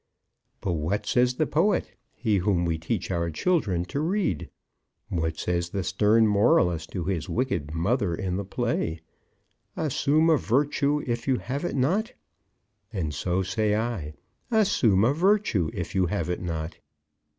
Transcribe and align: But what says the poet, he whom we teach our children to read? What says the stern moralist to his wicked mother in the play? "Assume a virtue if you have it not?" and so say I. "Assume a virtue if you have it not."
But 0.61 0.73
what 0.73 1.05
says 1.05 1.35
the 1.35 1.45
poet, 1.45 1.91
he 2.15 2.37
whom 2.37 2.65
we 2.65 2.79
teach 2.79 3.11
our 3.11 3.29
children 3.29 3.85
to 3.85 3.99
read? 3.99 4.49
What 5.09 5.37
says 5.37 5.69
the 5.69 5.83
stern 5.83 6.25
moralist 6.25 6.89
to 6.93 7.03
his 7.03 7.29
wicked 7.29 7.71
mother 7.75 8.15
in 8.15 8.35
the 8.35 8.43
play? 8.43 9.01
"Assume 9.77 10.31
a 10.31 10.37
virtue 10.37 11.03
if 11.05 11.27
you 11.27 11.37
have 11.37 11.63
it 11.63 11.75
not?" 11.75 12.13
and 12.91 13.13
so 13.13 13.43
say 13.43 13.75
I. 13.75 14.15
"Assume 14.49 15.03
a 15.03 15.13
virtue 15.13 15.69
if 15.71 15.93
you 15.93 16.07
have 16.07 16.31
it 16.31 16.41
not." 16.41 16.77